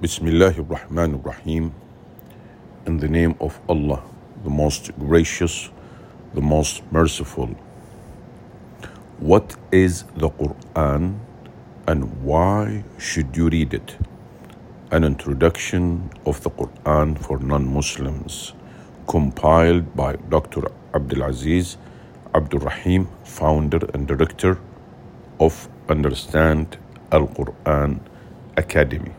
[0.00, 1.74] Bismillahir Rahmanir Rahim.
[2.86, 4.00] In the name of Allah,
[4.44, 5.70] the most gracious,
[6.34, 7.48] the most merciful.
[9.18, 11.18] What is the Quran
[11.88, 13.98] and why should you read it?
[14.92, 18.52] An introduction of the Quran for non Muslims,
[19.08, 20.70] compiled by Dr.
[20.94, 21.76] Abdulaziz
[22.36, 24.60] Abdul Rahim, founder and director
[25.40, 26.78] of Understand
[27.10, 27.98] Al Quran
[28.56, 29.17] Academy.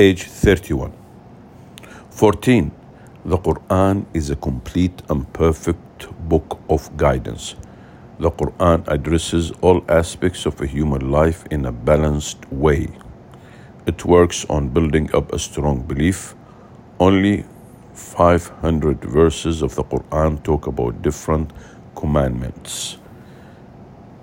[0.00, 0.94] Page 31.
[2.08, 2.70] 14.
[3.26, 7.54] The Quran is a complete and perfect book of guidance.
[8.18, 12.88] The Quran addresses all aspects of a human life in a balanced way.
[13.84, 16.34] It works on building up a strong belief.
[16.98, 17.44] Only
[17.92, 21.52] 500 verses of the Quran talk about different
[21.94, 22.96] commandments.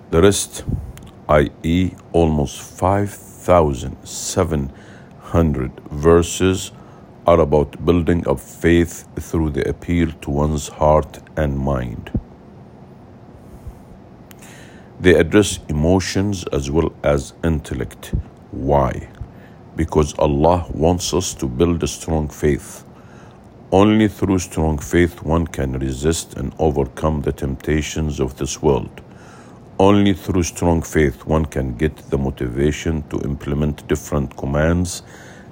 [0.09, 0.65] The rest,
[1.29, 2.61] i.e., almost
[5.27, 6.71] 5,700 verses,
[7.25, 12.09] are about building up faith through the appeal to one's heart and mind.
[15.01, 18.13] They address emotions as well as intellect.
[18.51, 19.09] Why?
[19.75, 22.85] Because Allah wants us to build a strong faith.
[23.71, 29.01] Only through strong faith one can resist and overcome the temptations of this world.
[29.79, 35.03] Only through strong faith one can get the motivation to implement different commands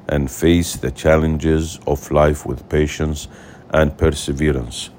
[0.10, 3.28] and face the challenges of life with patience
[3.70, 4.90] and perseverance.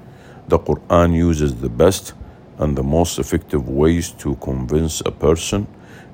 [0.46, 2.14] The Quran uses the best
[2.58, 5.66] and the most effective ways to convince a person.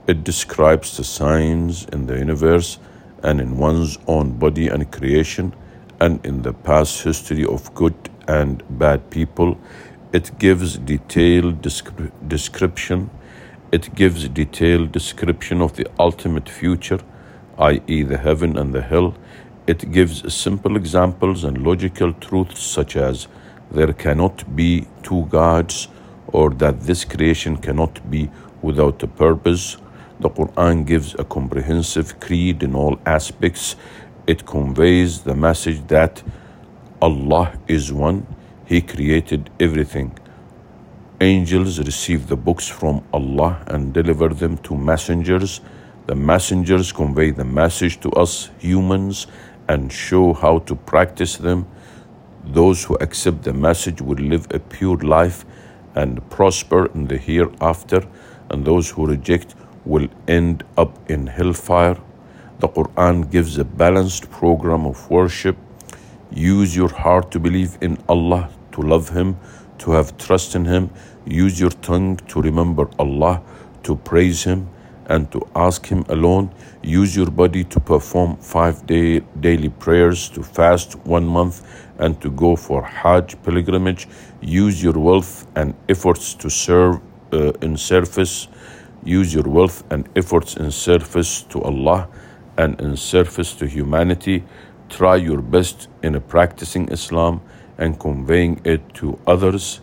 [0.07, 2.79] It describes the signs in the universe
[3.23, 5.53] and in one's own body and creation
[6.01, 7.95] and in the past history of good
[8.27, 9.59] and bad people.
[10.13, 13.11] It gives detailed descri- description.
[13.73, 17.01] It gives detailed description of the ultimate future
[17.59, 19.15] i.e., the heaven and the hell,
[19.67, 23.29] it gives simple examples and logical truths such as
[23.71, 25.89] there cannot be two gods
[26.29, 28.31] or that this creation cannot be
[28.63, 29.77] without a purpose.
[30.21, 33.77] The Quran gives a comprehensive creed in all aspects.
[34.27, 36.23] It conveys the message that
[37.01, 38.27] Allah is one,
[38.73, 40.19] He created everything.
[41.21, 45.61] Angels receive the books from Allah and deliver them to messengers.
[46.07, 49.27] The messengers convey the message to us humans
[49.69, 51.67] and show how to practice them.
[52.47, 55.45] Those who accept the message will live a pure life
[55.95, 58.01] and prosper in the hereafter,
[58.49, 61.99] and those who reject will end up in hellfire.
[62.61, 65.59] The Quran gives a balanced program of worship.
[66.31, 69.37] Use your heart to believe in Allah, to love Him,
[69.79, 70.91] to have trust in Him.
[71.27, 73.43] Use your tongue to remember Allah,
[73.85, 74.69] to praise Him
[75.07, 76.51] and to ask Him alone.
[76.83, 81.63] Use your body to perform five day, daily prayers, to fast one month,
[81.99, 84.09] and to go for Hajj pilgrimage.
[84.41, 87.01] Use your wealth and efforts to serve
[87.33, 88.49] uh, in service.
[89.05, 92.09] Use your wealth and efforts in service to Allah
[92.57, 94.45] and in service to humanity.
[94.89, 97.41] Try your best in practicing Islam
[97.79, 99.81] and conveying it to others.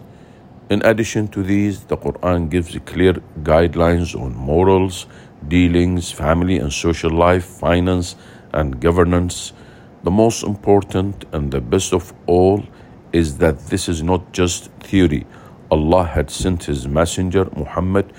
[0.69, 5.07] In addition to these, the Quran gives clear guidelines on morals,
[5.47, 8.15] dealings, family and social life, finance
[8.53, 9.53] and governance.
[10.03, 12.63] The most important and the best of all
[13.11, 15.25] is that this is not just theory.
[15.71, 18.13] Allah had sent His Messenger Muhammad,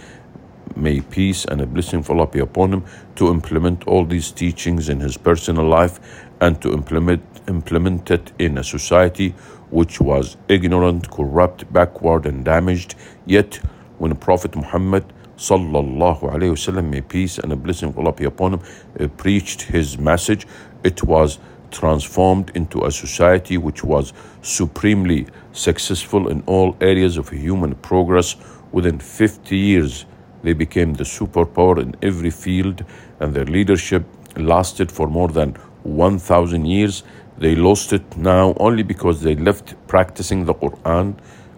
[0.76, 2.84] may peace and a blessing of Allah be upon him,
[3.16, 6.00] to implement all these teachings in his personal life
[6.40, 9.34] and to implement, implement it in a society
[9.70, 12.94] which was ignorant, corrupt, backward, and damaged.
[13.26, 13.56] Yet,
[13.98, 15.04] when Prophet Muhammad
[15.36, 18.60] sallallahu alaihi wasallam, may peace and a blessing of Allah be upon him,
[18.98, 20.46] uh, preached his message,
[20.84, 21.38] it was
[21.70, 28.36] transformed into a society which was supremely successful in all areas of human progress.
[28.72, 30.04] Within 50 years,
[30.42, 32.84] they became the superpower in every field,
[33.20, 34.04] and their leadership
[34.36, 37.02] lasted for more than 1,000 years.
[37.40, 41.16] They lost it now only because they left practicing the Quran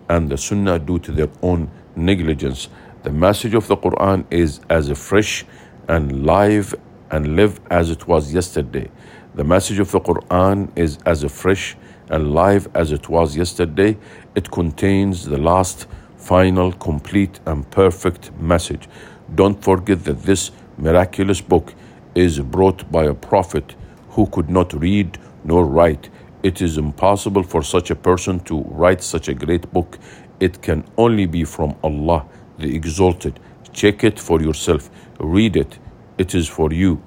[0.09, 2.69] and the Sunnah due to their own negligence.
[3.03, 5.45] The message of the Quran is as fresh
[5.89, 6.73] and live
[7.11, 8.93] and live as it was yesterday.
[9.35, 11.77] The message of the Quran is as fresh
[12.09, 13.99] and live as it was yesterday.
[14.37, 18.89] It contains the last, final, complete, and perfect message.
[19.35, 21.75] Don't forget that this miraculous book
[22.15, 23.75] is brought by a prophet
[24.11, 26.09] who could not read nor write.
[26.43, 29.99] It is impossible for such a person to write such a great book
[30.43, 32.27] It can only be from Allah,
[32.59, 33.39] the Exalted.
[33.73, 34.91] Check it for yourself.
[35.21, 35.79] Read it.
[36.19, 37.01] It is for you.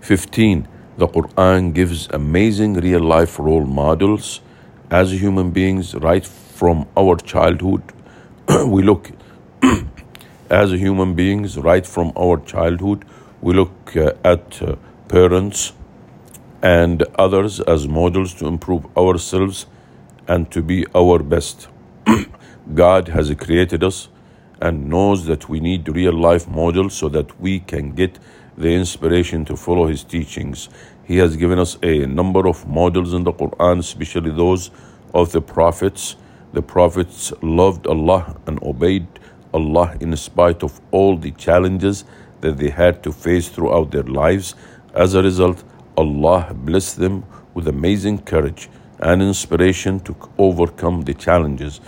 [0.00, 0.66] 15.
[0.96, 4.40] The Quran gives amazing real life role models
[4.90, 7.82] as human beings right from our childhood.
[8.66, 9.10] we look
[10.50, 13.04] as human beings right from our childhood.
[13.42, 14.76] We look uh, at uh,
[15.08, 15.74] parents
[16.62, 19.66] and others as models to improve ourselves
[20.26, 21.68] and to be our best.
[22.74, 24.08] God has created us
[24.60, 28.18] and knows that we need real life models so that we can get
[28.56, 30.68] the inspiration to follow His teachings.
[31.04, 34.70] He has given us a number of models in the Quran, especially those
[35.14, 36.16] of the prophets.
[36.52, 39.06] The prophets loved Allah and obeyed
[39.54, 42.04] Allah in spite of all the challenges
[42.40, 44.54] that they had to face throughout their lives.
[44.94, 45.62] As a result,
[45.98, 47.24] Allah blessed them
[47.54, 51.80] with amazing courage and inspiration to overcome the challenges.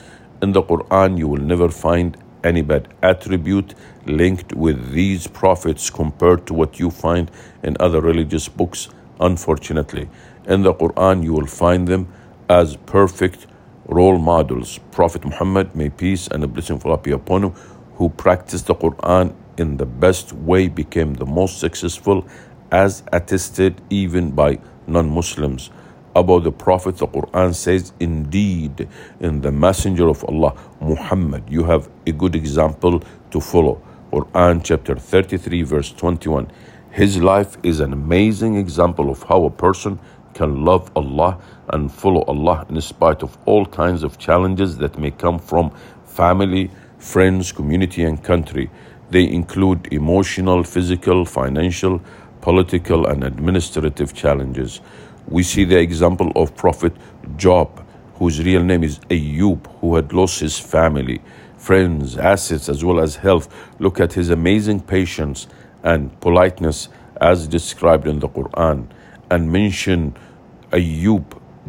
[0.42, 3.74] In the Quran, you will never find any bad attribute
[4.06, 7.30] linked with these prophets compared to what you find
[7.62, 8.88] in other religious books,
[9.20, 10.08] unfortunately.
[10.46, 12.08] In the Quran, you will find them
[12.48, 13.46] as perfect
[13.86, 14.80] role models.
[14.90, 17.50] Prophet Muhammad, may peace and a blessing of Allah be upon him,
[17.94, 22.26] who practiced the Quran in the best way, became the most successful,
[22.70, 25.70] as attested even by non Muslims
[26.14, 28.88] about the Prophet, the Quran says, Indeed,
[29.20, 33.80] in the Messenger of Allah, Muhammad, you have a good example to follow.
[34.12, 36.50] Quran chapter 33, verse 21.
[36.90, 40.00] His life is an amazing example of how a person
[40.34, 41.38] can love Allah
[41.68, 45.70] and follow Allah in spite of all kinds of challenges that may come from
[46.04, 48.68] family, friends, community, and country.
[49.10, 52.02] They include emotional, physical, financial,
[52.40, 54.80] political, and administrative challenges
[55.30, 56.92] we see the example of Prophet
[57.36, 61.22] Job, whose real name is Ayub, who had lost his family,
[61.56, 63.48] friends, assets, as well as health.
[63.78, 65.46] Look at his amazing patience
[65.82, 66.88] and politeness
[67.20, 68.88] as described in the Quran,
[69.30, 70.16] and mention
[70.72, 71.24] Ayub,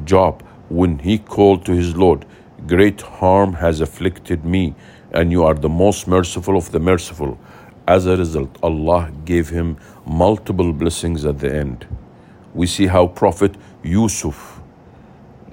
[0.05, 2.25] Job, when he called to his Lord,
[2.67, 4.75] Great harm has afflicted me,
[5.11, 7.37] and you are the most merciful of the merciful.
[7.87, 11.87] As a result, Allah gave him multiple blessings at the end
[12.53, 14.61] we see how Prophet Yusuf,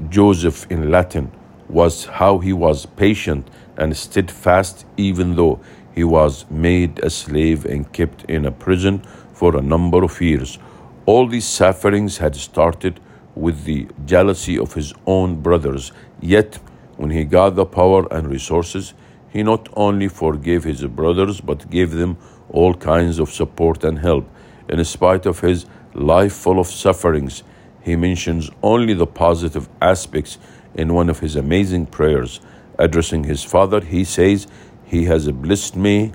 [0.08, 1.30] Joseph in Latin,
[1.68, 5.60] was how he was patient and steadfast even though
[5.94, 8.98] he was made a slave and kept in a prison
[9.32, 10.58] for a number of years.
[11.06, 13.00] All these sufferings had started
[13.34, 16.58] with the jealousy of his own brothers, yet
[16.96, 18.94] when he got the power and resources,
[19.30, 22.16] he not only forgave his brothers but gave them
[22.50, 24.28] all kinds of support and help.
[24.68, 27.42] In spite of his life full of sufferings,
[27.82, 30.38] he mentions only the positive aspects
[30.74, 32.40] in one of his amazing prayers.
[32.78, 34.46] Addressing his father, he says,
[34.84, 36.12] He has blessed me,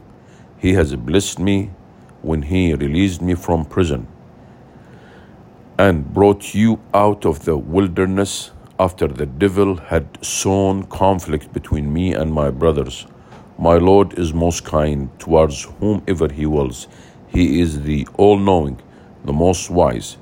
[0.58, 1.72] He has blessed me
[2.22, 4.08] when He released me from prison
[5.78, 12.14] and brought you out of the wilderness after the devil had sown conflict between me
[12.14, 13.06] and my brothers.
[13.60, 16.88] My Lord is most kind towards whomever He wills.
[17.28, 18.82] He is the all knowing
[19.26, 20.18] the most wise.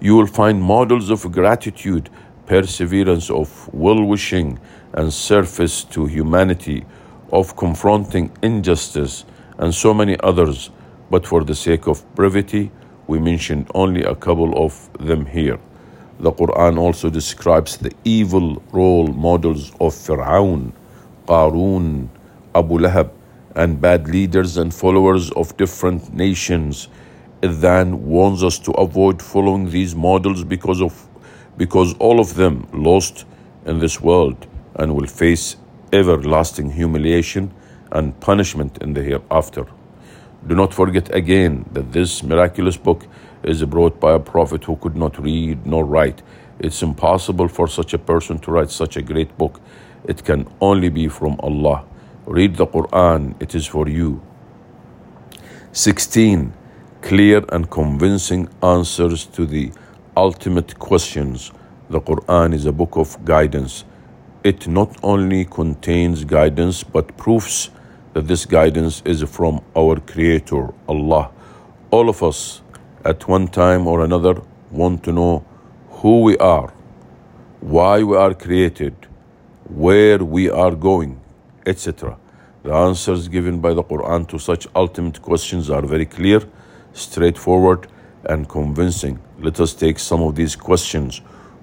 [0.00, 2.08] You will find models of gratitude,
[2.46, 4.58] perseverance, of well wishing,
[4.94, 6.86] and service to humanity,
[7.32, 9.24] of confronting injustice,
[9.58, 10.70] and so many others.
[11.10, 12.70] But for the sake of brevity,
[13.06, 15.58] we mentioned only a couple of them here.
[16.20, 20.72] The Quran also describes the evil role models of Fir'aun,
[21.28, 22.08] Qarun,
[22.54, 23.10] Abu Lahab,
[23.54, 26.88] and bad leaders and followers of different nations
[27.40, 31.06] then warns us to avoid following these models because of
[31.56, 33.24] because all of them lost
[33.64, 35.56] in this world and will face
[35.92, 37.52] everlasting humiliation
[37.92, 39.66] and punishment in the hereafter.
[40.46, 43.06] Do not forget again that this miraculous book
[43.42, 46.22] is brought by a prophet who could not read nor write.
[46.58, 49.60] It's impossible for such a person to write such a great book.
[50.04, 51.84] It can only be from Allah.
[52.26, 54.20] Read the Quran, it is for you.
[55.72, 56.52] 16
[57.00, 59.72] clear and convincing answers to the
[60.16, 61.52] ultimate questions.
[61.90, 63.84] The Quran is a book of guidance.
[64.44, 67.70] It not only contains guidance but proves
[68.14, 71.30] that this guidance is from our Creator, Allah.
[71.90, 72.62] All of us,
[73.08, 74.34] at one time or another,
[74.70, 75.44] want to know
[76.00, 76.72] who we are,
[77.60, 78.94] why we are created,
[79.86, 81.20] where we are going,
[81.66, 82.16] etc.
[82.62, 86.42] The answers given by the Quran to such ultimate questions are very clear
[86.92, 87.86] straightforward,
[88.24, 89.18] and convincing.
[89.38, 91.20] Let us take some of these questions.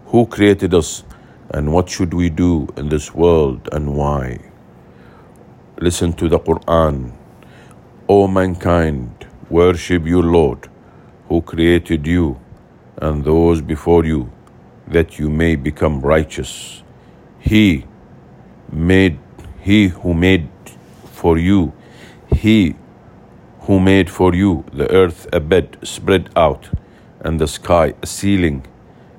[0.07, 1.03] Who created us
[1.53, 4.39] And what should we do in this world and why?
[5.79, 7.13] Listen to the Quran.
[8.09, 10.67] O mankind, worship your Lord,
[11.27, 12.39] who created you
[12.97, 14.31] and those before you,
[14.87, 16.83] that you may become righteous.
[17.39, 17.85] He
[18.71, 19.19] made
[19.61, 20.47] he who made
[21.05, 21.73] for you,
[22.33, 22.75] he
[23.61, 26.69] who made for you the earth a bed spread out,
[27.21, 28.65] and the sky a ceiling,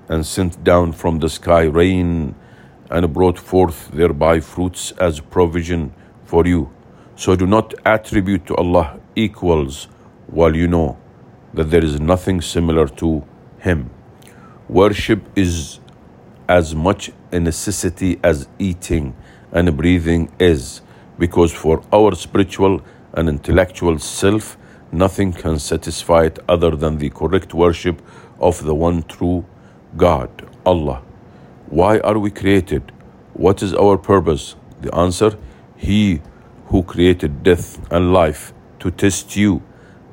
[0.09, 2.35] and sent down from the sky rain,
[2.91, 5.93] and brought forth thereby fruits as provision
[6.25, 6.71] for you.
[7.17, 9.89] So do not attribute to Allah equals
[10.29, 10.97] while you know
[11.57, 13.25] that there is nothing similar to
[13.59, 13.91] Him.
[14.69, 15.81] Worship is
[16.49, 19.17] as much a necessity as eating
[19.53, 20.83] and breathing is,
[21.19, 22.83] because for our spiritual
[23.15, 24.59] and intellectual self,
[24.93, 28.03] nothing can satisfy it other than the correct worship
[28.39, 29.45] of the one true
[29.97, 30.31] God,
[30.67, 31.03] Allah.
[31.69, 32.93] Why are we created?
[33.33, 34.57] What is our purpose?
[34.83, 35.39] The answer
[35.77, 36.21] He
[36.67, 39.63] who created death and life to test you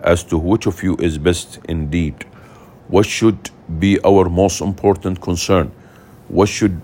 [0.03, 2.25] as to which of you is best indeed.
[2.87, 5.71] What should be our most important concern?
[6.27, 6.81] What should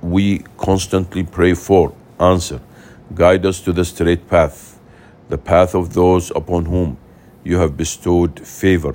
[0.00, 1.92] we constantly pray for?
[2.18, 2.60] Answer
[3.14, 4.78] Guide us to the straight path,
[5.28, 6.96] the path of those upon whom
[7.42, 8.94] you have bestowed favor,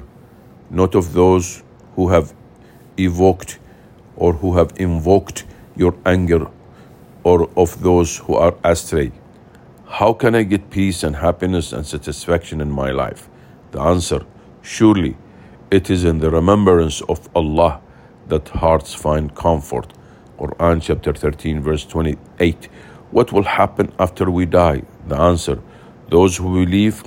[0.69, 1.63] not of those
[1.95, 2.33] who have
[2.97, 3.59] evoked
[4.15, 5.43] or who have invoked
[5.75, 6.47] your anger,
[7.23, 9.11] or of those who are astray.
[9.85, 13.27] How can I get peace and happiness and satisfaction in my life?
[13.75, 14.21] The answer
[14.61, 15.17] surely
[15.69, 17.81] it is in the remembrance of Allah
[18.29, 19.91] that hearts find comfort.
[20.39, 22.69] Quran chapter 13, verse 28.
[23.11, 24.83] What will happen after we die?
[25.09, 25.61] The answer
[26.09, 27.03] those who believe,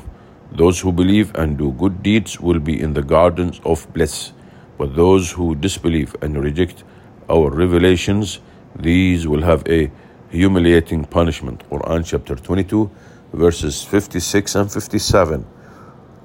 [0.53, 4.33] those who believe and do good deeds will be in the gardens of bliss.
[4.77, 6.85] But those who disbelieve and reject
[7.31, 8.41] our revelations,
[8.77, 9.91] these will have a
[10.29, 11.65] humiliating punishment.
[11.71, 12.91] Quran chapter 22,
[13.33, 15.47] verses 56 and 57.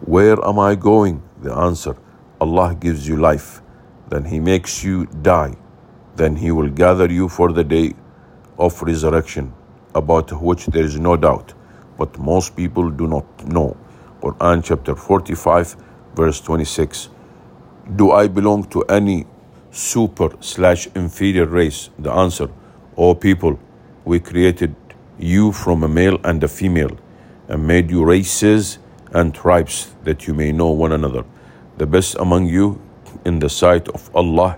[0.05, 1.23] Where am I going?
[1.41, 1.95] The answer
[2.41, 3.61] Allah gives you life,
[4.09, 5.55] then He makes you die,
[6.17, 7.93] then He will gather you for the day
[8.59, 9.53] of resurrection,
[9.95, 11.53] about which there is no doubt,
[11.97, 13.77] but most people do not know.
[14.21, 15.77] Quran chapter 45,
[16.15, 17.07] verse 26.
[17.95, 19.25] Do I belong to any
[19.71, 21.91] super slash inferior race?
[21.97, 22.49] The answer,
[22.97, 23.57] O people,
[24.03, 24.75] we created
[25.17, 26.97] you from a male and a female,
[27.47, 28.79] and made you races
[29.13, 31.23] and tribes that you may know one another.
[31.77, 32.81] The best among you
[33.25, 34.57] in the sight of Allah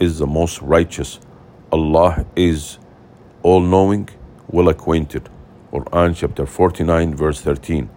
[0.00, 1.20] is the most righteous.
[1.72, 2.78] Allah is
[3.42, 4.08] all knowing,
[4.48, 5.28] well acquainted.
[5.72, 7.88] Quran chapter 49, verse 13.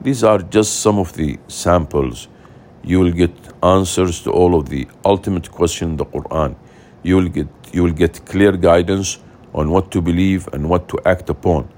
[0.00, 2.28] These are just some of the samples.
[2.82, 6.56] You will get answers to all of the ultimate question in the Quran.
[7.02, 9.18] You will get you will get clear guidance
[9.54, 11.68] on what to believe and what to act upon.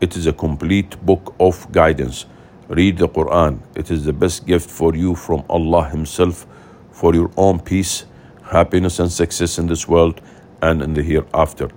[0.00, 2.26] It is a complete book of guidance.
[2.74, 3.60] Read the Quran.
[3.76, 6.46] It is the best gift for you from Allah Himself
[6.90, 8.06] for your own peace,
[8.44, 10.22] happiness, and success in this world
[10.62, 11.68] and in the hereafter.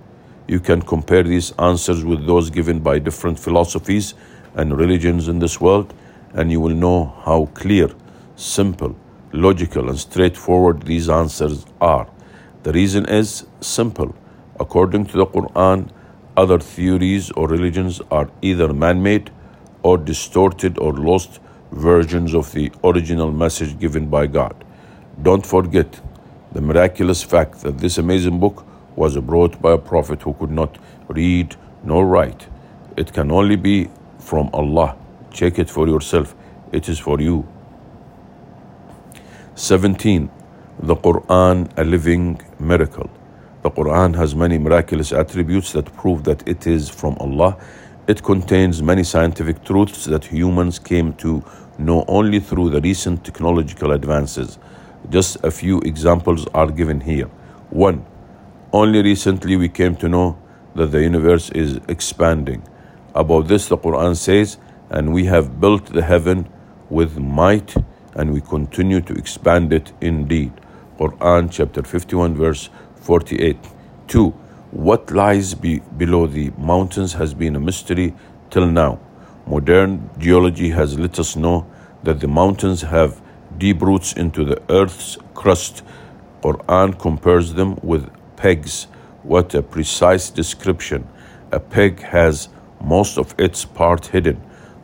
[0.48, 4.14] You can compare these answers with those given by different philosophies
[4.54, 5.92] and religions in this world,
[6.32, 7.90] and you will know how clear,
[8.36, 8.96] simple,
[9.32, 12.08] logical, and straightforward these answers are.
[12.62, 14.14] The reason is simple
[14.58, 15.90] According to the Quran,
[16.36, 19.30] other theories or religions are either man made
[19.86, 21.38] or distorted or lost
[21.70, 24.64] versions of the original message given by God.
[25.22, 26.00] Don't forget
[26.52, 28.66] the miraculous fact that this amazing book
[28.96, 30.78] was brought by a prophet who could not
[31.08, 32.48] read nor write.
[32.96, 33.88] It can only be
[34.18, 34.96] from Allah.
[35.30, 36.34] Check it for yourself.
[36.72, 37.46] It is for you.
[39.54, 40.28] 17.
[40.80, 43.08] The Quran, a living miracle.
[43.62, 47.56] The Quran has many miraculous attributes that prove that it is from Allah.
[48.08, 51.42] It contains many scientific truths that humans came to
[51.76, 54.58] know only through the recent technological advances.
[55.10, 57.26] Just a few examples are given here.
[57.70, 58.06] One,
[58.72, 60.38] only recently we came to know
[60.76, 62.62] that the universe is expanding.
[63.12, 64.58] About this, the Quran says,
[64.88, 66.48] And we have built the heaven
[66.88, 67.74] with might,
[68.14, 70.52] and we continue to expand it indeed.
[70.96, 73.56] Quran chapter 51, verse 48.
[74.06, 74.32] 2.
[74.76, 78.14] What lies be below the mountains has been a mystery
[78.50, 79.00] till now.
[79.46, 81.66] Modern geology has let us know
[82.02, 83.22] that the mountains have
[83.56, 85.82] deep roots into the earth's crust.
[86.42, 88.86] Quran compares them with pegs.
[89.22, 91.08] What a precise description.
[91.52, 94.42] A peg has most of its part hidden.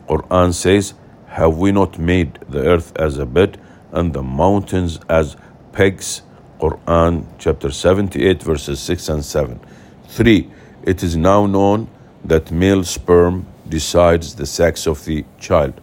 [0.09, 0.95] Quran says,
[1.27, 5.37] Have we not made the earth as a bed and the mountains as
[5.71, 6.23] pegs?
[6.59, 9.59] Quran chapter 78 verses 6 and 7.
[10.13, 10.47] Three,
[10.83, 11.87] it is now known
[12.23, 15.73] that male sperm decides the sex of the child.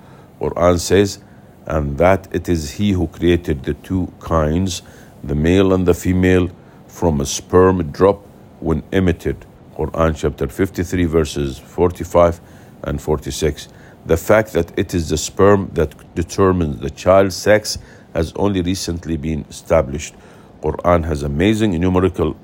[0.40, 1.18] Quran says,
[1.66, 4.82] and that it is he who created the two kinds,
[5.25, 6.49] the male and the female,
[6.87, 8.25] from a sperm drop
[8.60, 9.44] when emitted.
[9.76, 12.40] Quran chapter 53 verses 45
[12.84, 13.66] and 46.
[14.06, 17.78] The fact that it is the sperm that determines the child's sex
[18.14, 20.14] has only recently been established.
[20.62, 22.37] Quran has amazing numerical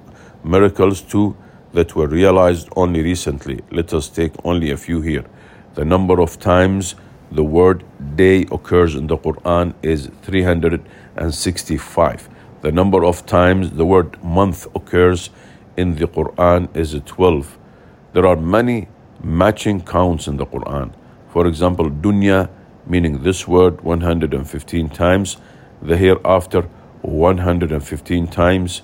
[0.42, 1.36] miracles too
[1.76, 3.60] that were realized only recently.
[3.70, 5.26] Let us take only a few here.
[5.74, 6.94] The number of times
[7.30, 7.84] the word
[8.16, 12.30] day occurs in the Quran is 365.
[12.62, 15.28] The number of times the word month occurs
[15.76, 17.58] in the Quran is 12.
[18.14, 18.88] There are many
[19.22, 20.94] matching counts in the Quran.
[21.28, 22.48] For example, dunya,
[22.86, 25.36] meaning this word 115 times,
[25.82, 26.62] the hereafter
[27.02, 28.80] 115 times,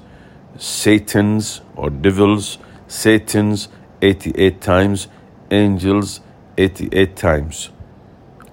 [0.58, 2.58] Satan's or devils,
[2.92, 3.68] Satan's
[4.02, 5.08] 88 times,
[5.50, 6.20] angels
[6.58, 7.70] 88 times.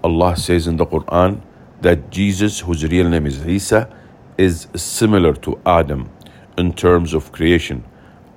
[0.01, 1.41] Allah says in the Quran
[1.81, 3.93] that Jesus, whose real name is Isa,
[4.37, 6.09] is similar to Adam
[6.57, 7.83] in terms of creation.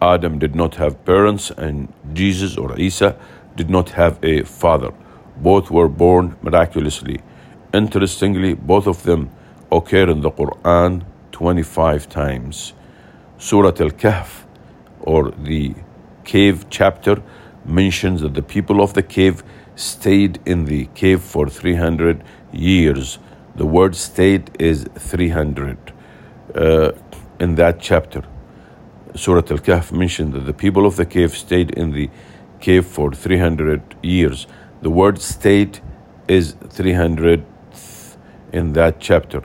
[0.01, 3.15] Adam did not have parents, and Jesus or Isa
[3.55, 4.93] did not have a father.
[5.37, 7.21] Both were born miraculously.
[7.73, 9.31] Interestingly, both of them
[9.71, 12.73] occur in the Quran 25 times.
[13.39, 14.43] Surah Al Kahf,
[15.03, 15.77] or the
[16.25, 17.23] cave chapter,
[17.65, 19.43] mentions that the people of the cave
[19.77, 23.19] stayed in the cave for 300 years.
[23.57, 25.93] The word stayed is 300
[26.55, 26.93] uh,
[27.39, 28.23] in that chapter.
[29.15, 32.09] Surah Al Kahf mentioned that the people of the cave stayed in the
[32.61, 34.47] cave for 300 years.
[34.81, 35.81] The word stayed
[36.29, 37.45] is 300
[38.53, 39.43] in that chapter.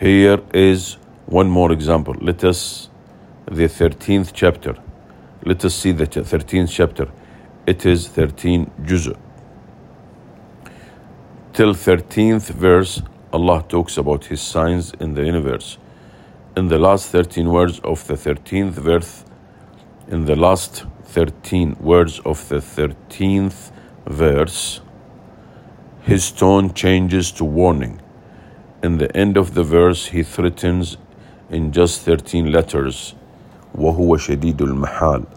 [0.00, 0.96] Here is
[1.26, 2.14] one more example.
[2.20, 2.88] Let us,
[3.46, 4.76] the 13th chapter.
[5.45, 7.07] Let us see the 13th chapter.
[7.65, 9.09] It is 13 juz.
[11.53, 13.01] Till 13th verse,
[13.33, 15.77] Allah talks about His signs in the universe.
[16.55, 19.25] In the last 13 words of the 13th verse,
[20.07, 23.71] in the last 13 words of the 13th
[24.05, 24.81] verse,
[26.03, 28.01] his tone changes to warning.
[28.81, 30.97] In the end of the verse, he threatens
[31.49, 33.13] in just 13 letters,
[33.77, 35.34] وَهُوَ شَدِيدُ الْمَحَالِ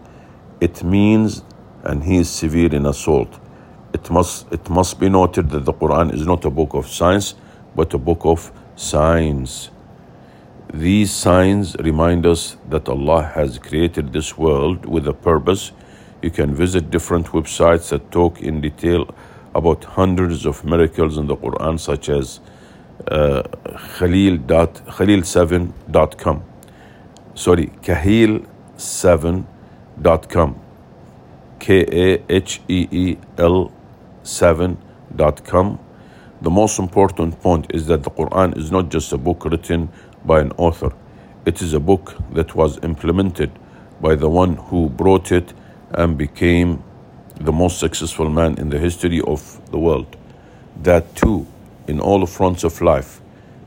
[0.60, 1.42] it means,
[1.84, 3.38] and he is severe in assault.
[3.94, 7.34] It must, it must be noted that the Quran is not a book of science,
[7.74, 9.70] but a book of signs.
[10.72, 15.72] These signs remind us that Allah has created this world with a purpose.
[16.22, 19.12] You can visit different websites that talk in detail
[19.54, 22.38] about hundreds of miracles in the Quran, such as
[23.08, 23.42] uh,
[23.98, 26.44] Khalil Khalil7.com.
[27.34, 27.72] Sorry,
[30.00, 30.60] Kaheel7.com.
[31.58, 33.70] K A H E E L
[34.24, 35.78] 7.com.
[36.42, 39.90] The most important point is that the Quran is not just a book written
[40.24, 40.92] by an author,
[41.44, 43.50] it is a book that was implemented
[44.00, 45.52] by the one who brought it
[45.90, 46.82] and became
[47.40, 50.16] the most successful man in the history of the world.
[50.82, 51.46] That too,
[51.86, 53.20] in all fronts of life,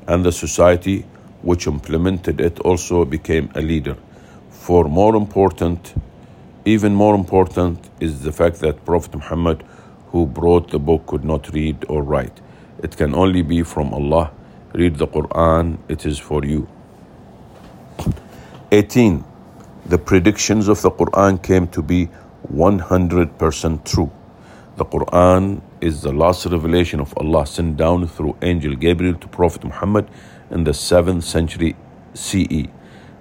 [0.07, 1.05] and the society
[1.43, 3.97] which implemented it also became a leader.
[4.49, 5.93] For more important,
[6.65, 9.63] even more important, is the fact that Prophet Muhammad
[10.13, 12.39] who brought the book could not read or write.
[12.83, 14.31] It can only be from Allah.
[14.73, 16.67] Read the Quran, it is for you.
[18.71, 19.23] 18.
[19.87, 22.09] The predictions of the Quran came to be
[22.51, 24.11] 100% true.
[24.77, 29.63] The Quran is the last revelation of Allah sent down through Angel Gabriel to Prophet
[29.63, 30.07] Muhammad
[30.51, 31.75] in the 7th century
[32.13, 32.67] CE.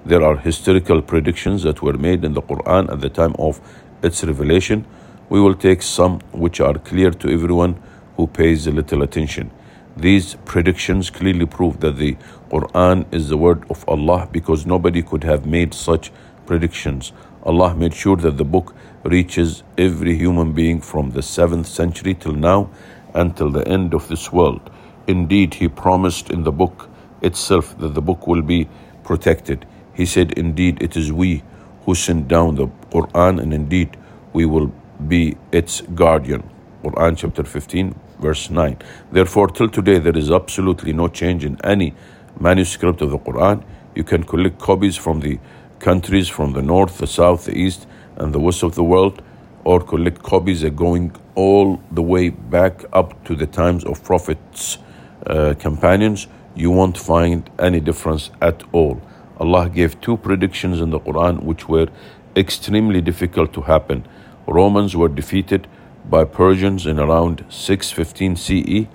[0.04, 3.60] There are historical predictions that were made in the Quran at the time of
[4.02, 4.84] its revelation
[5.32, 7.82] we will take some which are clear to everyone
[8.16, 9.50] who pays a little attention.
[9.96, 12.16] These predictions clearly prove that the
[12.50, 16.12] Quran is the word of Allah because nobody could have made such
[16.44, 17.12] predictions.
[17.44, 22.34] Allah made sure that the book reaches every human being from the 7th century till
[22.34, 22.68] now
[23.14, 24.70] until the end of this world.
[25.06, 26.90] Indeed, He promised in the book
[27.22, 28.68] itself that the book will be
[29.02, 29.64] protected.
[29.94, 31.42] He said, Indeed, it is we
[31.84, 33.96] who sent down the Quran, and indeed,
[34.32, 34.72] we will
[35.08, 36.48] be its guardian.
[36.82, 38.76] Quran chapter 15, verse 9.
[39.10, 41.94] Therefore, till today, there is absolutely no change in any
[42.38, 43.62] manuscript of the Quran.
[43.94, 45.38] You can collect copies from the
[45.78, 49.20] countries from the north, the south, the east, and the west of the world,
[49.64, 54.78] or collect copies that going all the way back up to the times of Prophet's
[55.26, 56.26] uh, companions.
[56.54, 59.00] You won't find any difference at all.
[59.38, 61.88] Allah gave two predictions in the Quran which were
[62.36, 64.06] extremely difficult to happen.
[64.46, 65.66] Romans were defeated
[66.08, 68.86] by Persians in around 615 CE.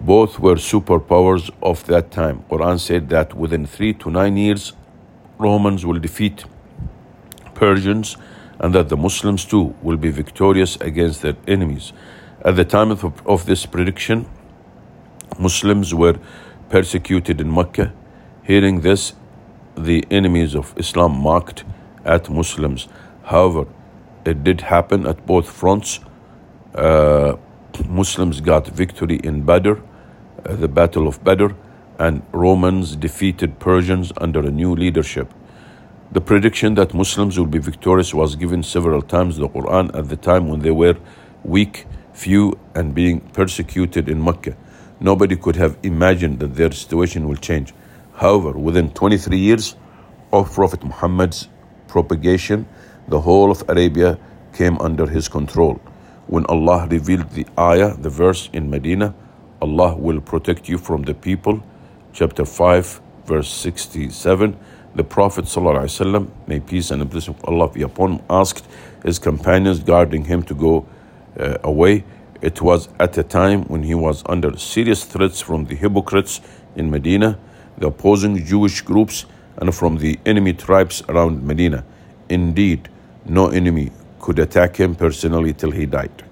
[0.00, 2.44] Both were superpowers of that time.
[2.50, 4.72] Quran said that within 3 to 9 years
[5.38, 6.44] Romans will defeat
[7.54, 8.16] Persians
[8.60, 11.92] and that the Muslims too will be victorious against their enemies.
[12.44, 14.26] At the time of, of this prediction,
[15.38, 16.18] Muslims were
[16.68, 17.92] persecuted in Mecca.
[18.42, 19.12] Hearing this,
[19.84, 21.64] the enemies of Islam mocked
[22.04, 22.88] at Muslims.
[23.24, 23.66] However,
[24.24, 26.00] it did happen at both fronts.
[26.74, 27.36] Uh,
[27.86, 31.48] Muslims got victory in Badr, uh, the Battle of Badr,
[31.98, 35.32] and Romans defeated Persians under a new leadership.
[36.10, 40.08] The prediction that Muslims would be victorious was given several times in the Quran at
[40.08, 40.96] the time when they were
[41.44, 44.56] weak, few, and being persecuted in Mecca.
[45.00, 47.74] Nobody could have imagined that their situation will change.
[48.18, 49.76] However, within 23 years
[50.32, 51.48] of Prophet Muhammad's
[51.86, 52.66] propagation,
[53.06, 54.18] the whole of Arabia
[54.52, 55.80] came under his control.
[56.26, 59.14] When Allah revealed the ayah, the verse in Medina,
[59.62, 61.62] Allah will protect you from the people,
[62.12, 64.58] chapter 5, verse 67,
[64.96, 68.66] the Prophet ﷺ, may peace and the blessing of Allah be upon him, asked
[69.04, 70.86] his companions guarding him to go
[71.38, 72.04] uh, away.
[72.42, 76.40] It was at a time when he was under serious threats from the hypocrites
[76.74, 77.38] in Medina,
[77.78, 81.84] the opposing Jewish groups, and from the enemy tribes around Medina.
[82.28, 82.88] Indeed,
[83.24, 86.24] no enemy could attack him personally till he died.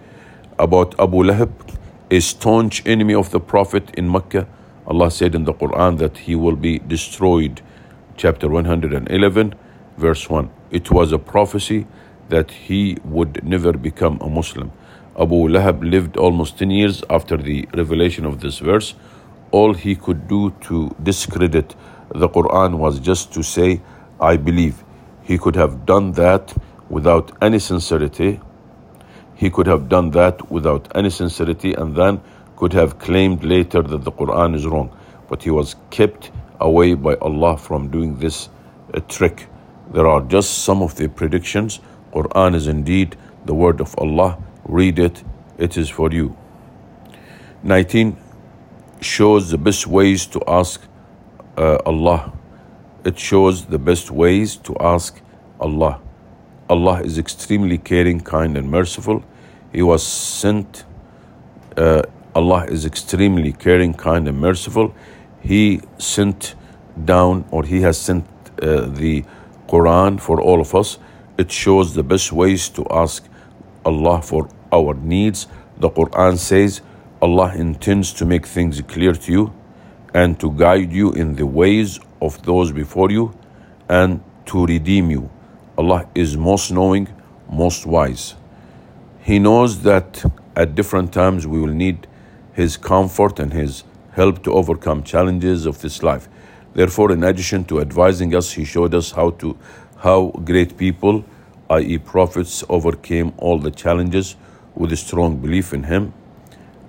[0.58, 1.50] About Abu Lahab,
[2.10, 4.46] a staunch enemy of the Prophet in Mecca,
[4.86, 7.60] Allah said in the Quran that he will be destroyed.
[8.16, 9.54] Chapter 111,
[9.96, 10.48] verse 1.
[10.70, 11.86] It was a prophecy
[12.28, 14.70] that he would never become a Muslim.
[15.18, 18.94] Abu Lahab lived almost 10 years after the revelation of this verse.
[19.50, 21.74] All he could do to discredit
[22.14, 23.80] the Quran was just to say,
[24.20, 24.84] I believe.
[25.22, 26.54] He could have done that
[26.88, 28.40] without any sincerity.
[29.34, 32.20] He could have done that without any sincerity and then
[32.56, 34.96] could have claimed later that the Quran is wrong.
[35.28, 36.30] But he was kept
[36.60, 38.48] away by Allah from doing this
[38.94, 39.46] uh, trick.
[39.92, 41.80] There are just some of the predictions.
[42.12, 44.38] Quran is indeed the word of Allah.
[44.64, 45.22] Read it,
[45.58, 46.36] it is for you.
[47.62, 48.16] 19
[49.00, 50.82] shows the best ways to ask
[51.56, 52.32] uh, Allah
[53.06, 55.20] it shows the best ways to ask
[55.60, 56.00] Allah.
[56.68, 59.22] Allah is extremely caring, kind, and merciful.
[59.72, 60.84] He was sent,
[61.76, 62.02] uh,
[62.34, 64.92] Allah is extremely caring, kind, and merciful.
[65.40, 66.56] He sent
[67.04, 68.24] down, or He has sent
[68.60, 69.24] uh, the
[69.68, 70.98] Quran for all of us.
[71.38, 73.24] It shows the best ways to ask
[73.84, 75.46] Allah for our needs.
[75.78, 76.80] The Quran says
[77.22, 79.52] Allah intends to make things clear to you
[80.12, 83.34] and to guide you in the ways of those before you
[83.88, 85.30] and to redeem you.
[85.78, 87.08] Allah is most knowing,
[87.50, 88.34] most wise.
[89.22, 92.06] He knows that at different times we will need
[92.52, 96.28] His comfort and His help to overcome challenges of this life.
[96.74, 99.56] Therefore, in addition to advising us, He showed us how to
[99.96, 101.24] how great people,
[101.70, 104.36] i.e., prophets, overcame all the challenges
[104.74, 106.12] with a strong belief in Him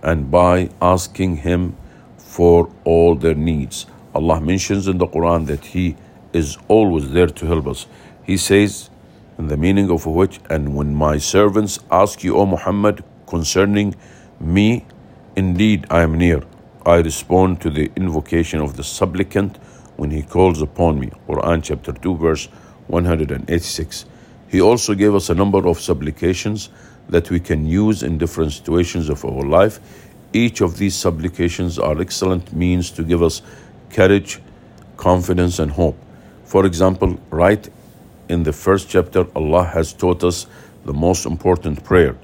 [0.08, 1.76] and by asking Him
[2.18, 3.86] for all their needs.
[4.16, 5.96] Allah mentions in the Quran that He
[6.32, 7.88] is always there to help us.
[8.24, 8.90] He says,
[9.38, 13.96] in the meaning of which, and when my servants ask you, O Muhammad, concerning
[14.40, 14.86] me,
[15.36, 16.42] indeed I am near.
[16.86, 19.58] I respond to the invocation of the supplicant
[19.98, 21.12] when he calls upon me.
[21.28, 22.46] Quran chapter 2, verse
[22.88, 24.06] 186.
[24.48, 26.70] He also gave us a number of supplications
[27.10, 29.80] that we can use in different situations of our life.
[30.34, 33.42] Each of these supplications are excellent means to give us
[33.90, 34.40] courage,
[34.98, 35.98] confidence, and hope.
[36.46, 37.68] For example, right
[38.30, 40.48] in the first chapter, Allah has taught us
[40.86, 42.16] the most important prayer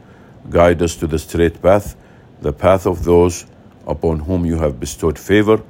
[0.49, 1.95] Guide us to the straight path,
[2.41, 3.45] the path of those
[3.87, 5.61] upon whom you have bestowed favor,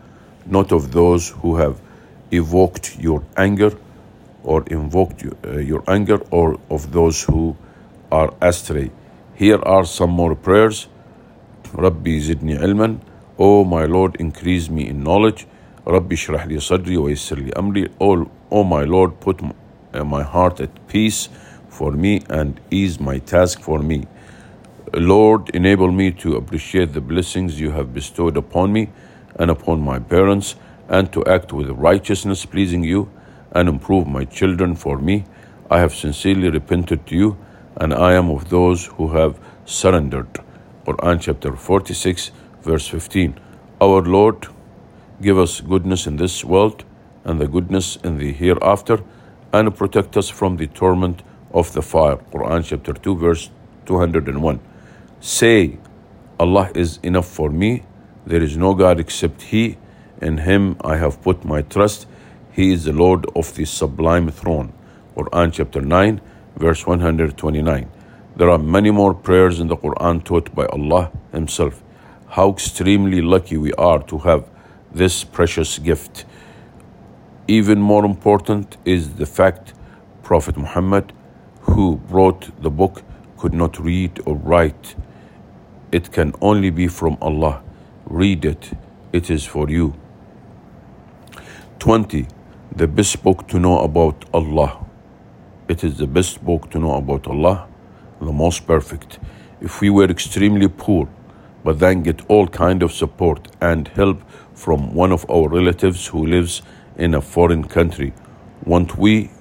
[0.48, 1.80] not of those who have
[2.32, 3.72] evoked your anger
[4.44, 7.56] or invoked uh, your anger, or of those who
[8.12, 8.92] are astray.
[9.36, 10.88] Here are some more prayers.
[11.74, 13.00] Rabbi zidni ilman.
[13.40, 15.48] O my Lord, increase me in knowledge.
[15.86, 17.92] Rabbi shrah li sadri wa yassir li amri.
[18.00, 21.30] Oh, oh my Lord, put uh, my heart at peace
[21.68, 24.06] for me and ease my task for me.
[24.94, 28.90] Lord, enable me to appreciate the blessings you have bestowed upon me
[29.38, 30.56] and upon my parents,
[30.88, 33.10] and to act with righteousness pleasing you,
[33.52, 35.26] and improve my children for me.
[35.72, 37.38] I have sincerely repented to you,
[37.78, 40.40] and I am of those who have surrendered.
[40.86, 42.32] Quran chapter 46,
[42.62, 43.40] verse 15.
[43.82, 44.48] Our Lord,
[45.24, 46.84] Give us goodness in this world
[47.24, 49.02] and the goodness in the hereafter,
[49.54, 52.18] and protect us from the torment of the fire.
[52.18, 53.50] Quran chapter 2, verse
[53.86, 54.60] 201.
[55.22, 55.78] Say,
[56.38, 57.84] Allah is enough for me.
[58.26, 59.78] There is no God except He.
[60.22, 62.06] In Him I have put my trust.
[62.52, 64.74] He is the Lord of the sublime throne.
[65.16, 66.20] Quran chapter 9,
[66.56, 67.90] verse 129.
[68.36, 71.84] There are many more prayers in the Quran taught by Allah Himself.
[72.30, 74.50] How extremely lucky we are to have
[74.92, 76.26] this precious gift.
[77.48, 79.74] Even more important is the fact
[80.24, 81.14] Prophet Muhammad,
[81.62, 83.04] who brought the book,
[83.38, 84.96] could not read or write.
[85.92, 87.62] It can only be from Allah.
[88.06, 88.72] Read it,
[89.12, 89.94] it is for you.
[91.80, 92.28] 20.
[92.76, 94.86] The best book to know about Allah.
[95.66, 97.68] It is the best book to know about Allah,
[98.20, 99.20] the most perfect.
[99.62, 101.08] If we were extremely poor,
[101.64, 104.22] but then get all kind of support and help
[104.54, 106.64] from one of our relatives who lives
[106.98, 108.14] in a foreign country,
[108.66, 109.32] won't we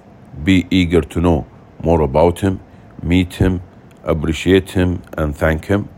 [0.45, 1.45] be eager to know
[1.81, 2.61] more about him,
[3.01, 3.61] meet him,
[4.05, 5.89] appreciate him, and thank him?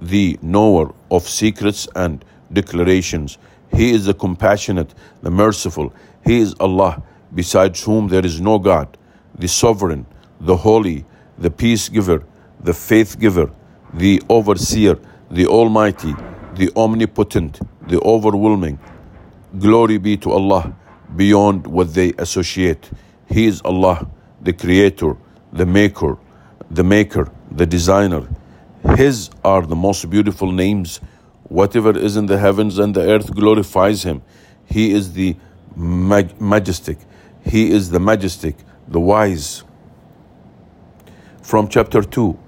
[0.00, 3.38] the knower of secrets and declarations.
[3.70, 5.92] He is the compassionate, the merciful.
[6.24, 7.02] He is Allah,
[7.34, 8.98] besides whom there is no God,
[9.38, 10.06] the sovereign,
[10.40, 11.04] the holy,
[11.38, 12.24] the peace giver,
[12.60, 13.50] the faith giver,
[13.94, 14.98] the overseer,
[15.30, 16.14] the almighty,
[16.54, 18.78] the omnipotent, the overwhelming.
[19.58, 20.74] Glory be to Allah
[21.14, 22.90] beyond what they associate.
[23.28, 24.08] He is Allah,
[24.42, 25.16] the creator,
[25.52, 26.18] the maker,
[26.70, 28.28] the maker, the designer.
[28.96, 31.00] His are the most beautiful names
[31.52, 34.22] Whatever is in the heavens and the earth glorifies him.
[34.64, 35.36] He is the
[35.76, 36.96] mag- majestic.
[37.44, 38.56] He is the majestic,
[38.88, 39.62] the wise.
[41.42, 42.38] From chapter 2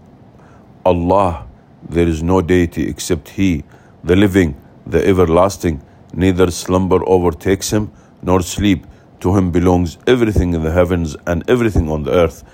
[0.86, 1.46] Allah,
[1.86, 3.64] there is no deity except He,
[4.02, 5.82] the living, the everlasting.
[6.14, 8.86] Neither slumber overtakes Him nor sleep.
[9.20, 12.44] To Him belongs everything in the heavens and everything on the earth.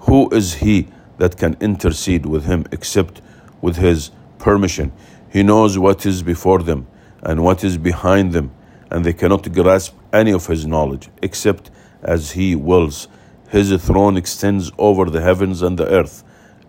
[0.00, 3.22] Who is He that can intercede with Him except
[3.60, 4.92] with His permission?
[5.32, 6.86] He knows what is before them
[7.22, 8.50] and what is behind them,
[8.90, 11.70] and they cannot grasp any of His knowledge except
[12.02, 13.08] as He wills.
[13.48, 16.22] His throne extends over the heavens and the earth,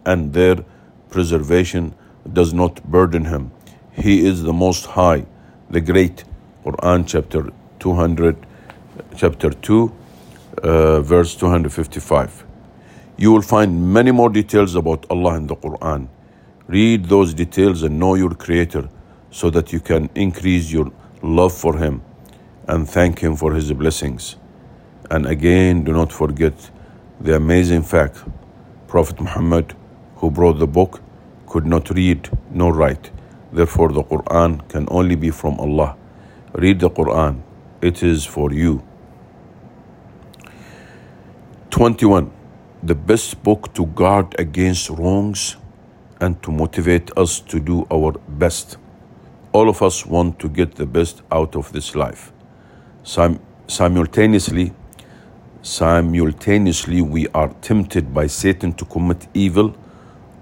[0.05, 0.63] and their
[1.09, 1.93] preservation
[2.31, 3.51] does not burden Him.
[3.91, 5.25] He is the Most High,
[5.69, 6.23] the Great.
[6.63, 7.49] Quran chapter
[7.79, 8.45] 200,
[9.15, 9.93] chapter 2,
[10.63, 12.45] uh, verse 255.
[13.17, 16.07] You will find many more details about Allah in the Quran.
[16.67, 18.89] Read those details and know your Creator
[19.31, 22.01] so that you can increase your love for Him
[22.67, 24.37] and thank Him for His blessings.
[25.09, 26.71] And again, do not forget
[27.19, 28.23] the amazing fact
[28.87, 29.75] Prophet Muhammad,
[30.17, 31.01] who brought the book,
[31.47, 33.11] could not read nor write.
[33.53, 35.95] Therefore, the Quran can only be from Allah.
[36.53, 37.41] Read the Quran,
[37.81, 38.83] it is for you.
[41.71, 42.29] 21.
[42.83, 45.55] The best book to guard against wrongs
[46.19, 48.77] and to motivate us to do our best.
[49.53, 52.33] All of us want to get the best out of this life.
[53.03, 54.73] Sim- simultaneously,
[55.61, 59.73] simultaneously we are tempted by Satan to commit evil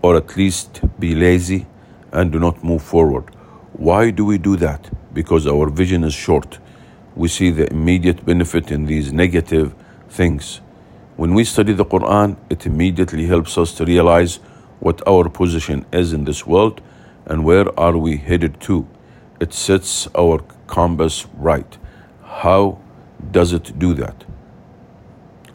[0.02, 1.68] or at least be lazy
[2.12, 3.26] and do not move forward.
[3.74, 4.90] Why do we do that?
[5.14, 6.58] Because our vision is short.
[7.16, 9.76] We see the immediate benefit in these negative
[10.10, 10.62] things.
[11.20, 14.38] When we study the Quran, it immediately helps us to realize
[14.80, 16.80] what our position is in this world
[17.26, 18.88] and where are we headed to.
[19.42, 21.78] It sets our compass right.
[22.24, 22.80] How
[23.32, 24.24] does it do that?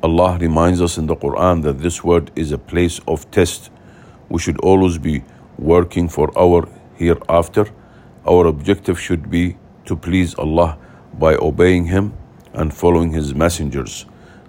[0.02, 3.70] Allah reminds us in the Quran that this world is a place of test.
[4.28, 5.24] We should always be
[5.58, 7.68] working for our hereafter.
[8.28, 10.76] Our objective should be to please Allah
[11.14, 12.12] by obeying Him
[12.52, 14.04] and following His messengers.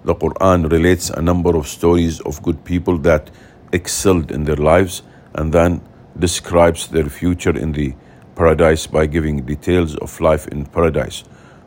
[0.06, 3.28] The Quran relates a number of stories of good people that
[3.72, 5.02] excelled in their lives
[5.34, 5.80] and then
[6.16, 7.92] describes their future in the
[8.36, 11.24] paradise by giving details of life in paradise.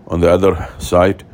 [0.07, 1.25] On the other side,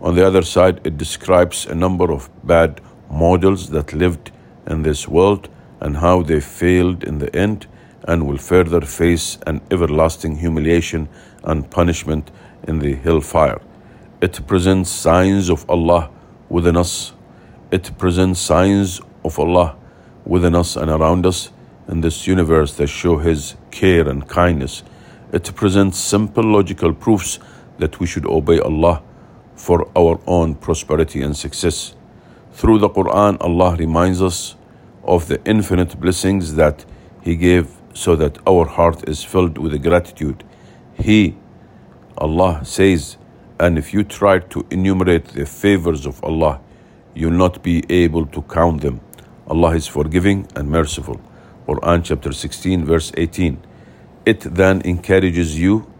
[0.00, 4.32] on the other side, it describes a number of bad models that lived
[4.66, 5.50] in this world
[5.80, 7.66] and how they failed in the end
[8.08, 11.10] and will further face an everlasting humiliation
[11.42, 12.30] and punishment
[12.66, 13.60] in the hellfire.
[14.22, 16.10] It presents signs of Allah
[16.54, 17.12] within us.
[17.72, 19.74] It presents signs of Allah
[20.24, 21.50] within us and around us
[21.88, 24.84] in this universe that show His care and kindness.
[25.32, 27.40] It presents simple logical proofs
[27.78, 29.02] that we should obey Allah
[29.56, 31.96] for our own prosperity and success.
[32.52, 34.54] Through the Quran, Allah reminds us
[35.02, 36.84] of the infinite blessings that
[37.20, 40.44] He gave so that our heart is filled with gratitude.
[40.96, 41.36] He,
[42.16, 43.16] Allah says,
[43.59, 46.61] and if you try to enumerate the favors of Allah,
[47.13, 49.01] you'll not be able to count them.
[49.47, 51.19] Allah is forgiving and merciful.
[51.67, 53.61] Quran chapter 16, verse 18.
[54.25, 55.91] It then encourages you,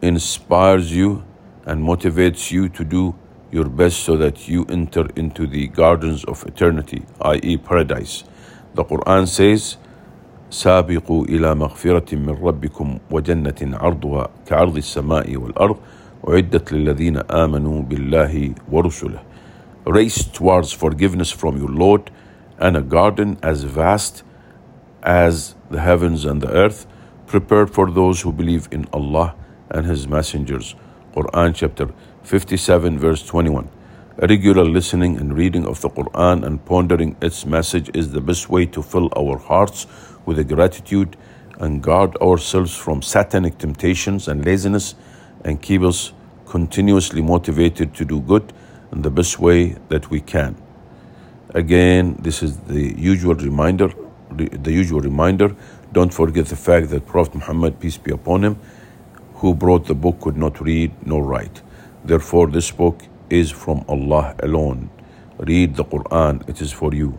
[0.00, 1.24] inspires you,
[1.66, 3.14] and motivates you to do
[3.50, 8.24] your best so that you enter into the gardens of eternity, i.e., paradise.
[8.74, 9.76] The Quran says,
[10.50, 15.76] سابقوا إلى مغفرة من ربكم وجنة عرضها كعرض السماء والأرض
[16.28, 19.20] أعدت للذين آمنوا بالله ورسله
[19.86, 22.10] Race towards forgiveness from your Lord
[22.58, 24.22] and a garden as vast
[25.02, 26.86] as the heavens and the earth
[27.26, 29.34] prepared for those who believe in Allah
[29.70, 30.76] and His messengers.
[31.16, 31.88] Quran chapter
[32.22, 33.68] 57 verse 21.
[34.18, 38.48] A regular listening and reading of the Quran and pondering its message is the best
[38.48, 39.86] way to fill our hearts
[40.24, 41.16] with gratitude
[41.58, 44.94] and guard ourselves from satanic temptations and laziness
[45.43, 46.13] and keep us
[46.45, 48.53] continuously motivated to do good
[48.91, 50.55] in the best way that we can.
[51.53, 53.89] Again, this is the usual reminder,
[54.31, 55.55] the usual reminder.
[55.91, 58.59] Don't forget the fact that Prophet Muhammad, peace be upon him,
[59.35, 61.61] who brought the book could not read nor write.
[62.03, 64.89] Therefore, this book is from Allah alone.
[65.39, 67.17] Read the Quran, it is for you.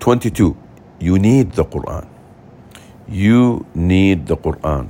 [0.00, 0.56] 22.
[0.98, 2.08] You need the Quran.
[3.08, 4.88] You need the Quran.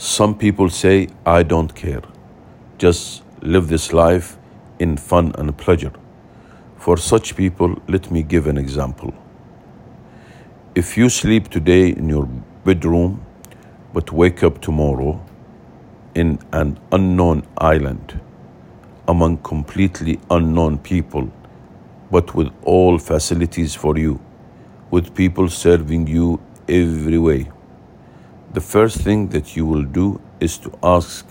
[0.00, 2.02] Some people say, I don't care.
[2.78, 4.38] Just live this life
[4.78, 5.90] in fun and pleasure.
[6.76, 9.12] For such people, let me give an example.
[10.76, 12.26] If you sleep today in your
[12.64, 13.26] bedroom,
[13.92, 15.20] but wake up tomorrow
[16.14, 18.20] in an unknown island
[19.08, 21.28] among completely unknown people,
[22.08, 24.20] but with all facilities for you,
[24.92, 27.50] with people serving you every way
[28.52, 31.26] the first thing that you will do is to ask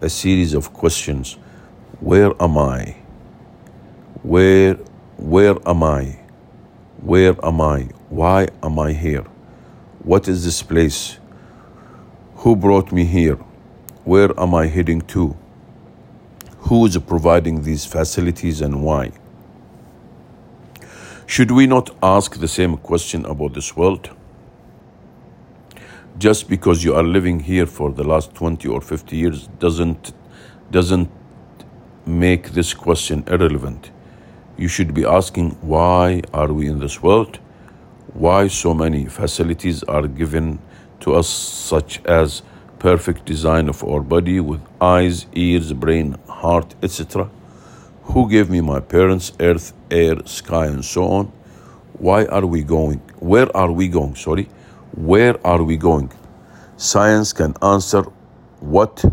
[0.00, 1.34] a series of questions.
[2.00, 2.96] Where am i?
[4.22, 4.74] Where
[5.16, 6.18] where am i?
[7.00, 7.88] Where am i?
[8.08, 9.24] Why am i here?
[10.02, 11.18] What is this place?
[12.36, 13.38] Who brought me here?
[14.04, 15.36] Where am i heading to?
[16.60, 19.12] Who is providing these facilities and why?
[21.26, 24.10] Should we not ask the same question about this world
[26.18, 30.12] just because you are living here for the last 20 or 50 years doesn't
[30.70, 31.08] doesn't
[32.06, 33.90] make this question irrelevant.
[34.56, 37.38] You should be asking why are we in this world?
[38.14, 40.58] Why so many facilities are given
[41.00, 42.42] to us such as
[42.80, 47.28] perfect design of our body with eyes ears brain heart etc
[48.02, 51.32] who gave me my parents earth air sky and so on?
[51.92, 54.48] Why are we going where are we going sorry
[54.98, 56.10] where are we going?
[56.76, 58.02] Science can answer
[58.58, 59.04] what,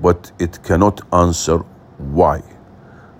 [0.00, 1.58] but it cannot answer
[1.98, 2.42] why.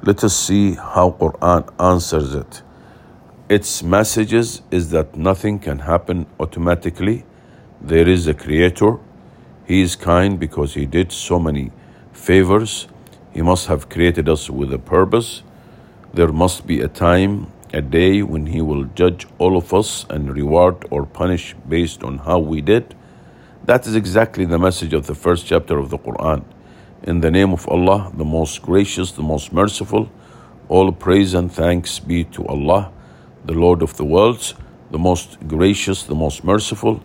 [0.03, 2.63] Let us see how Quran answers it.
[3.51, 7.27] Its messages is that nothing can happen automatically.
[7.83, 8.99] There is a creator.
[9.67, 11.71] He is kind because he did so many
[12.13, 12.89] favors.
[13.35, 15.43] He must have created us with a purpose.
[16.15, 20.35] There must be a time, a day when He will judge all of us and
[20.35, 22.95] reward or punish based on how we did.
[23.65, 26.45] That is exactly the message of the first chapter of the Quran.
[27.03, 30.11] In the name of Allah, the most gracious, the most merciful,
[30.69, 32.93] all praise and thanks be to Allah,
[33.45, 34.55] the Lord of the worlds,
[34.91, 37.03] the most gracious, the most merciful,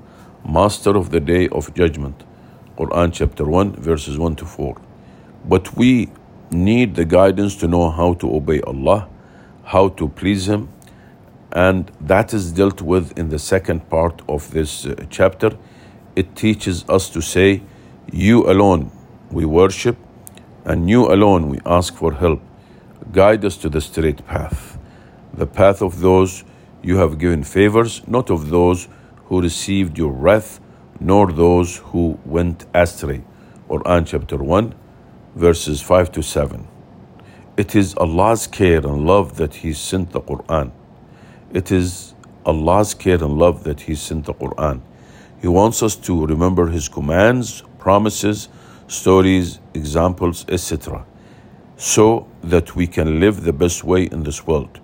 [0.48, 2.24] master of the day of judgment.
[2.78, 4.82] Quran chapter 1, verses 1 to 4.
[5.46, 6.10] But we
[6.52, 9.08] need the guidance to know how to obey Allah,
[9.72, 10.68] how to please Him,
[11.52, 15.52] and that is dealt with in the second part of this uh, chapter.
[16.16, 17.64] It teaches us to say,
[18.12, 18.92] You alone
[19.32, 19.98] we worship,
[20.66, 22.42] and you alone we ask for help.
[23.14, 24.78] Guide us to the straight path,
[25.34, 26.44] the path of those
[26.84, 28.90] you have given favors, not of those
[29.26, 30.60] who received your wrath,
[31.00, 33.24] nor those who went astray.
[33.70, 34.76] Quran chapter 1,
[35.36, 36.68] verses 5 to 7.
[37.62, 40.72] It is Allah's care and love that He sent the Quran.
[41.54, 44.82] It is Allah's care and love that He sent the Quran.
[45.42, 48.50] He wants us to remember His commands, promises,
[48.88, 51.06] stories, examples, etc.,
[51.78, 54.80] so that we can live the best way in this world.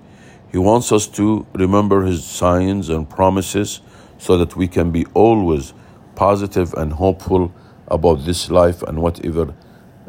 [0.51, 3.81] He wants us to remember His signs and promises
[4.19, 5.73] so that we can be always
[6.13, 7.51] positive and hopeful
[7.87, 9.55] about this life and whatever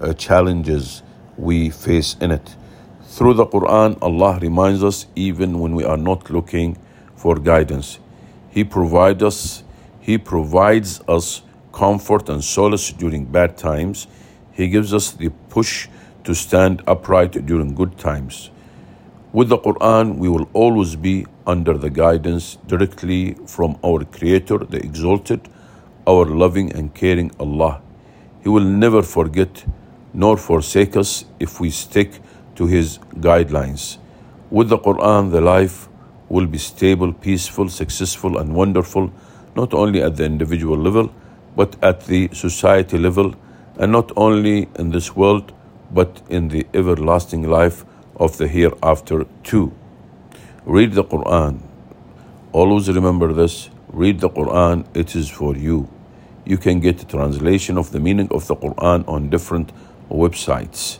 [0.02, 1.02] uh, challenges
[1.38, 2.56] we face in it.
[3.18, 6.76] Through the Quran, Allah reminds us even when we are not looking
[7.16, 7.98] for guidance.
[8.48, 9.64] He provides us,
[9.98, 11.42] He provides us
[11.72, 14.06] comfort and solace during bad times.
[14.52, 15.88] He gives us the push
[16.22, 18.50] to stand upright during good times.
[19.32, 24.76] With the Quran, we will always be under the guidance directly from our Creator, the
[24.76, 25.48] Exalted,
[26.06, 27.82] our loving and caring Allah.
[28.44, 29.64] He will never forget
[30.14, 32.20] nor forsake us if we stick
[32.58, 33.98] to His guidelines.
[34.50, 35.88] With the Quran, the life
[36.28, 39.12] will be stable, peaceful, successful, and wonderful,
[39.56, 41.10] not only at the individual level,
[41.56, 43.34] but at the society level,
[43.78, 45.52] and not only in this world,
[45.90, 47.84] but in the everlasting life
[48.16, 49.72] of the hereafter too.
[50.64, 51.60] Read the Quran.
[52.52, 55.88] Always remember this read the Quran, it is for you.
[56.44, 59.72] You can get a translation of the meaning of the Quran on different
[60.10, 60.98] websites.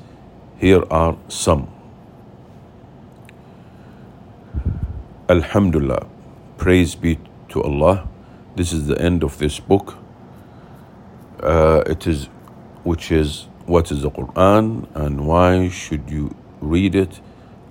[0.58, 1.68] Here are some.
[5.28, 6.06] Alhamdulillah.
[6.56, 7.18] Praise be
[7.50, 8.08] to Allah.
[8.56, 9.96] This is the end of this book
[11.42, 12.26] uh, it is
[12.84, 17.20] which is what is the Quran and why should you read it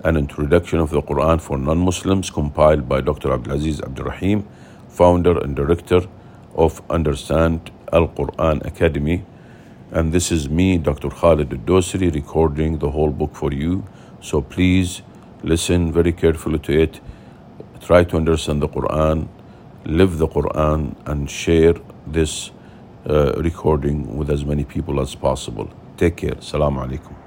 [0.04, 3.30] an introduction of the Quran for non-Muslims compiled by Dr.
[3.30, 4.44] Abdulaziz Abdurrahim
[4.88, 6.02] founder and director
[6.54, 9.24] of Understand Al-Quran Academy
[9.92, 11.10] and this is me Dr.
[11.10, 13.84] Khalid Dosri recording the whole book for you
[14.20, 15.02] so please
[15.42, 17.00] listen very carefully to it
[17.80, 19.28] try to understand the Quran
[19.84, 21.74] live the Quran and share
[22.06, 22.50] this
[23.08, 25.68] uh, recording with as many people as possible.
[25.96, 26.32] Take care.
[26.34, 27.17] Assalamu alaikum.